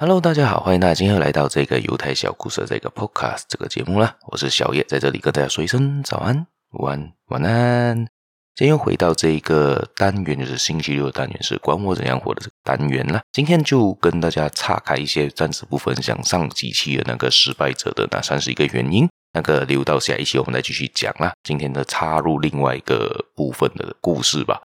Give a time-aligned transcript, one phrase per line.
[0.00, 4.16] Hello，大家好，欢迎大家今天又来到这个犹太小故事的这个 Podcast 这个节目啦。
[4.28, 8.06] 我是小叶，在这里跟大家说一声早安、午安、晚安。
[8.54, 13.20] 今天又回到这一个单元，就是星期六的单元，是管我怎样活的这个单元啦。
[13.32, 21.32] 今天就跟大家岔开一些，暂时不分享上几期的那个失败者的那三十一个原因，那个留到下一期我们再继续讲啦。
[21.42, 24.60] 今天的插入另外一个部分的故事吧。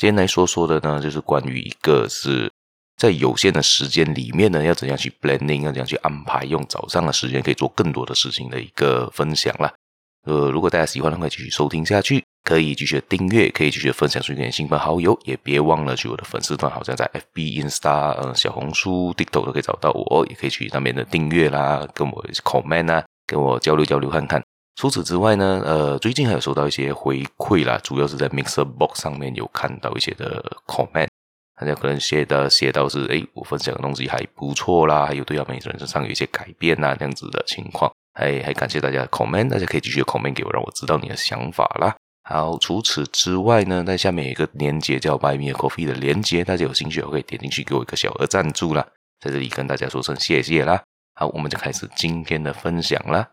[0.00, 2.50] 今天来说说的呢，就是关于一个是。
[2.96, 9.70] 在有限的时间里面呢，要怎样去 blending，要怎样去安排，用早上的时间可以做更多的事情的一个分享啦。
[10.26, 24.42] 呃，如果大家喜欢的话，继续收听下去，可以继续订阅，可以继续分享出给亲朋好友，也别忘了去我的粉丝团，好像在 FB、Insta、呃、小红书、TikTok 都可以找到我，也可以去那边的订阅啦，跟我 comment 啊，跟我交流交流看看。
[24.80, 31.06] 除此之外呢，呃，最近还有收到一些回馈啦，主要是在 Mixer Box 上面有看到一些的 comment。
[31.60, 41.94] 大家可能写的写到是，诶，我分享的东西还不错啦，还有对他们人生上有一些改变呐，这样子的情况，还还感谢大家的 comment，大家可以继续 comment 给我，让我知道你的想法啦。
[42.26, 48.86] 好，除此之外呢，在下面有一个链接叫 Buy Me a Coffee 的链接，大家有兴趣可以点进去给我一个小额赞助啦，
[49.20, 50.82] 在这里跟大家说声谢谢啦。
[51.16, 53.28] 好，我们就开始今天的分享啦。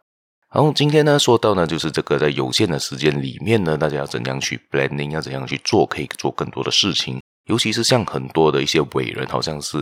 [0.50, 7.22] 好，今天呢说到呢，就是这个在有限的时间里面呢，大家要怎样去 blending，要怎样去做，可以做更多的事情。
[7.50, 9.78] 尤其是像很多的一些伟人，好像是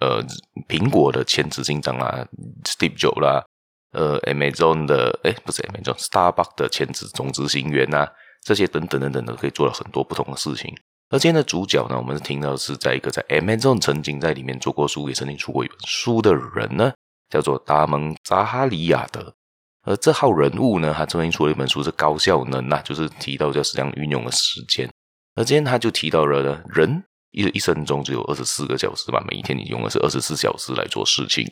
[0.00, 0.20] 呃
[0.68, 2.26] 苹果的前执行长啊
[2.64, 3.44] ，Steve Jobs 啦，
[3.92, 8.08] 呃 Amazon 的诶不是 Amazon，Starbucks 的前执总执行员呐，
[8.42, 10.74] 这些等等等等的可以做了很多不同的事情。
[11.10, 16.92] 而今天的主角呢，我们是听到是在一个在 Amazon 曾经在里面做过书，也曾经出过一本书的人呢，
[17.28, 19.32] 叫做达蒙扎哈里亚德。
[19.82, 24.88] 而这号人物呢，他曾经出了一本书是高效能呐，就是提到就是这样运用的时间。
[25.34, 31.50] 而今天他就提到了呢，人一一生中只有二十四个小时吧，每一天你用的是二十四小时来做事情。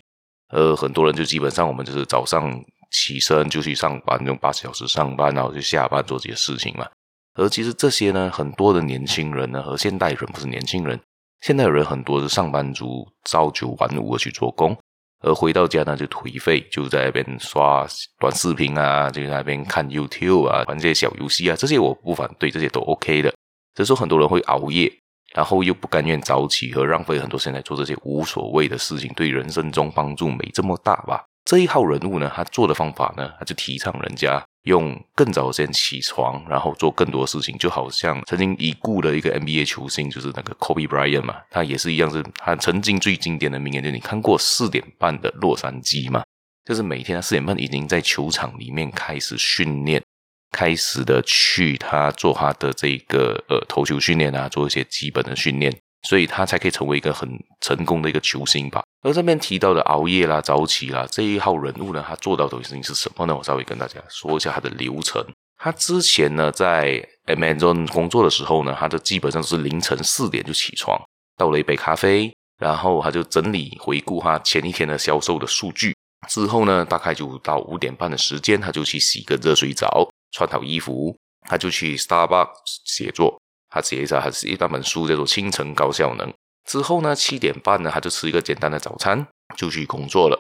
[0.51, 2.51] 而很多人就基本上我们就是早上
[2.91, 6.87] 起身就去上班，用八小时上班，然后就下班做这些事情嘛。
[7.35, 10.99] 而其实这些呢，很多的年轻人呢，和现代人不是年轻人，
[11.41, 14.77] 现代人很多是上班族，朝九晚五的去做工，
[15.21, 17.87] 而回到家呢就颓废，就在那边刷
[18.21, 23.35] 短视频啊，就在那边看 YouTube 啊，玩这些小游戏啊，这些我不反对，这些都 OK 的。
[23.75, 24.93] 这时候很多人会熬夜，
[25.35, 31.25] 然后又不甘愿早起，和浪费很多时间来做这些无所谓的事情，对人生中帮助没这么大吧？
[31.45, 46.23] 这一号人物呢，他做的方法呢，他就提倡人家用更早的时间起床，然后做更多事情，就好像曾经已故的一个 NBA 球星，就是那个 Kobe Bryant 嘛，他也是一样，是他曾经最经典的名言，就是你看过四点半的洛杉矶吗？
[46.65, 50.03] 就是每天他四点半已经在球场里面开始训练。
[50.51, 55.71] 开始的去他做他的这个呃投球训练啊，做一些基本的训练，
[56.09, 57.29] 所以他才可以成为一个很
[57.77, 58.83] 成功的一个球星吧。
[59.03, 63.37] 而这边提到的熬夜啦、早起啦这一号人物呢，他做到的事情是什么呢？
[63.37, 65.25] 我稍微跟大家说一下他的流程。
[65.59, 71.01] 他之前呢在 Amazon 工作的时候呢，他就基本上是凌晨四点就起床，
[71.37, 75.95] 倒了一杯咖啡，然后他就整理回顾他前一天的销售的数据，
[76.29, 80.09] 之后呢，大概就到五点半的时间，他就去洗个热水澡。
[80.31, 81.17] 穿好衣服，
[81.49, 82.49] 他就去 Starbucks
[82.85, 83.41] 写作。
[83.71, 86.29] 他写一下，他写一大本书，叫做《清晨高效能》。
[86.69, 90.39] 之后呢，七点半呢，他就吃一个简单的早餐，就去工作了。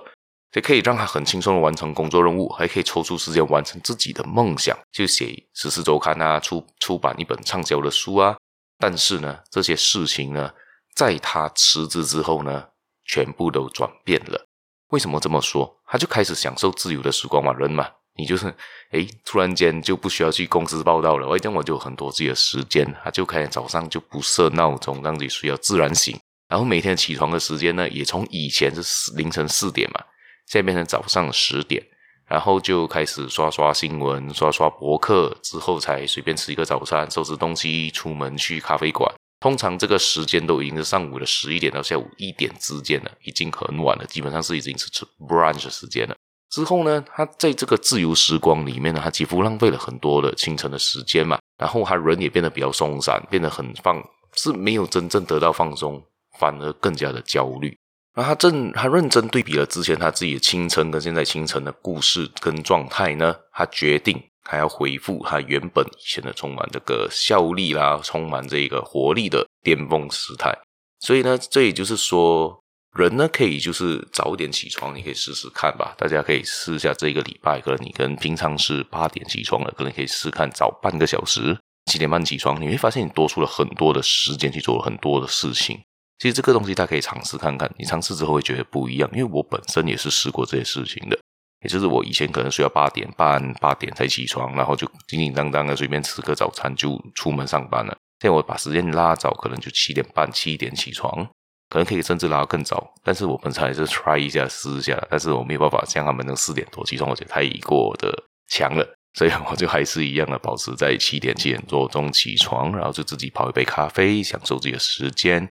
[0.50, 5.25] 这可以让他很轻松的完成工作任务，还可以抽出时间完成自己的梦想，就写
[5.55, 8.37] 《时事周刊》啊，出出版一本畅销的书啊。
[8.78, 10.53] 但是呢，这些事情呢，
[10.94, 12.69] 在他辞职之后呢，
[13.06, 14.47] 全部都转变了。
[14.89, 15.81] 为什么这么说？
[15.87, 17.87] 他就开始享受自由的时光嘛，人嘛。
[18.18, 18.52] 你就是，
[18.92, 26.18] 诶，突然间就不需要去公司报道了，我这样我就有很多自己的时间，他就开始早上就不设闹钟，让自己睡到自然醒，
[26.48, 30.00] 然后每天起床的时间呢，也从以前是凌晨四点嘛，
[30.47, 31.82] 现在变成早上十点，
[32.26, 39.09] 然后就开始刷刷新闻，刷刷博客，之后才随便吃一个早餐，收拾东西，出门去咖啡馆。
[39.41, 46.16] 通常这个时间都已经是上午的十一点到下午一点之间了，已经很晚了，基本上是已经是吃 brunch 时间了。
[46.50, 51.39] 之后呢，他在这个自由时光里面呢，他几乎浪费了很多的清晨的时间嘛。
[51.59, 54.03] 然后他人也变得比较松散，变得很放，
[54.34, 56.03] 是没有真正得到放松，
[56.39, 57.77] 反而更加的焦虑。
[58.15, 70.56] 然后他正他认真对比了之前他自己的清晨跟现在清晨的故事跟状态呢，他决定他要恢复他原本以前的充满这个效力啦，充满这个活力的巅峰时态。
[71.00, 72.62] 所以呢，这也就是说。
[72.98, 75.95] 人呢，可以就是早点起床，你可以试试看吧。
[75.97, 81.56] 大家可以试一下这个礼拜，可能你跟平常是八点起床了，可能可以试看早半个小时，
[81.86, 85.80] 七点半起床，你会发现你多出了很多的时间去做很多的事情。
[86.18, 89.09] 其实这个东西大家可以尝试看看，你尝试之后会觉得不一样。
[89.12, 91.16] 因为我本身也是试过这些事情的，
[91.62, 97.97] 也就是我以前可能睡到八点半、八点才起床，然后就紧紧张张的随便吃个早餐就出门上班了。
[98.21, 101.24] 现在我把时间拉早，可能就七点半、七点起床，
[101.70, 102.92] 可能可以甚至拉得更早。
[103.03, 108.12] 但是我们还是 try 一下试一下，但是我没有办法像他们那四点多起床，我觉得太过的
[108.48, 115.48] 强了，所以我就还是一样的保持在七点、七点多钟起床，然后就自己泡一杯咖啡，享受自己的时间。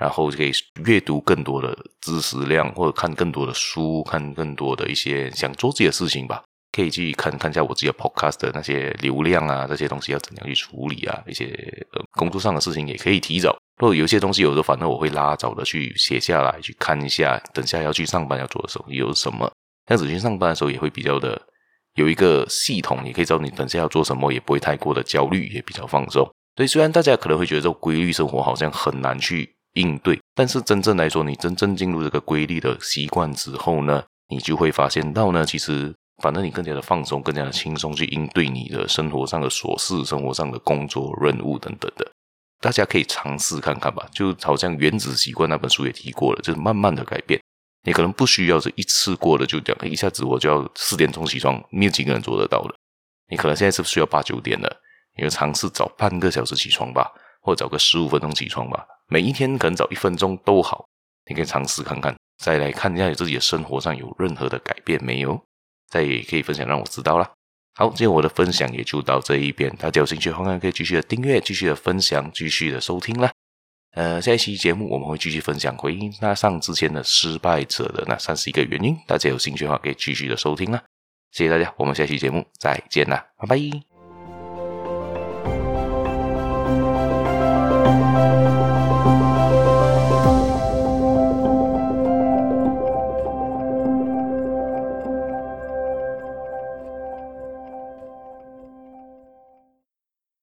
[0.00, 0.50] 然后就可以
[0.86, 6.42] 阅读更多的知识量，或者看更多的书，看更多的一些想做自己的事情吧。
[6.72, 11.22] 可以去看看一下我自己的 podcast 的那些流量啊，这些东西要怎样去处理啊？
[11.26, 11.46] 一些
[11.92, 13.54] 呃工作上的事情也可以提早。
[13.80, 17.42] 或者有些东西有时候反正我会拉早的去写下来，去看一下。
[17.54, 19.50] 等下要去上班要做的时候有什么？
[19.86, 21.40] 这样子去上班的时候也会比较的
[21.94, 26.22] 有一个系统，也可以知道你等下要做什么，也不会太过的焦虑，也比较放松。
[26.56, 29.50] 所以虽然大家可能会觉得这种规律生活好像很难去。
[29.74, 42.04] 应对，但是真正来说，你真正进入这个规律的习惯之后呢，你就会发现到呢，其实反正你更加的放松，更加的轻松去应对你的生活上的琐事、生活上的工作任务等等的。
[42.60, 47.40] 大家可以尝试看看吧，就好像《原子习惯》那本书也提过了，就是慢慢的改变。
[47.84, 52.74] 你可能不需要是一次过的就讲一下子我就要四点钟起床，没有几个人做得到的。
[53.30, 54.76] 你可能现在是不是需要八九点了，
[55.16, 57.10] 你就尝试早半个小时起床吧，
[57.40, 58.84] 或者早个十五分钟起床吧。
[59.08, 60.84] 每一天可能早一分钟都好，
[61.28, 65.42] 你可以尝试看看，再来看一下你自己的生活上有任何的改变没有，
[65.88, 67.30] 再也可以分享让我知道啦。
[67.74, 73.32] 好，今天我的分享也就到这一边，大家有兴趣的话可以继续的订阅、继续的分享、继续的收听啦。
[73.92, 80.82] 呃，下一期节目我们会继续分享回应那上之前的失败者的那三十一个原因，大家有兴趣的话可以继续的收听啦。
[81.32, 83.89] 谢谢大家，我们下期节目再见啦，拜拜。